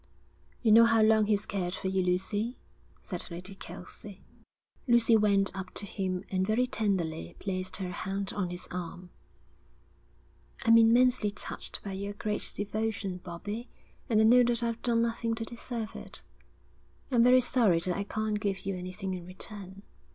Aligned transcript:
'You 0.63 0.71
know 0.71 0.85
how 0.85 1.03
long 1.03 1.27
he's 1.27 1.45
cared 1.45 1.75
for 1.75 1.87
you, 1.87 2.01
Lucy,' 2.01 2.57
said 3.03 3.29
Lady 3.29 3.53
Kelsey. 3.53 4.23
Lucy 4.87 5.15
went 5.15 5.55
up 5.55 5.75
to 5.75 5.85
him 5.85 6.23
and 6.31 6.47
very 6.47 6.65
tenderly 6.65 7.35
placed 7.37 7.75
her 7.75 7.91
hand 7.91 8.33
on 8.33 8.49
his 8.49 8.67
arm. 8.71 9.11
'I'm 10.65 10.79
immensely 10.79 11.29
touched 11.29 11.83
by 11.83 11.91
your 11.91 12.13
great 12.13 12.51
devotion, 12.55 13.19
Bobbie, 13.23 13.69
and 14.09 14.19
I 14.19 14.23
know 14.23 14.41
that 14.41 14.63
I've 14.63 14.81
done 14.81 15.03
nothing 15.03 15.35
to 15.35 15.45
deserve 15.45 15.95
it. 15.95 16.23
I'm 17.11 17.23
very 17.23 17.39
sorry 17.39 17.77
that 17.81 17.95
I 17.95 18.03
can't 18.03 18.39
give 18.39 18.65
you 18.65 18.73
anything 18.75 19.13
in 19.13 19.27
return. 19.27 19.83